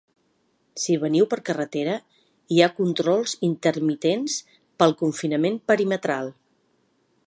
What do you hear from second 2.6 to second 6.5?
ha controls intermitents pel confinament perimetral.